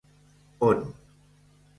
[0.59, 0.79] On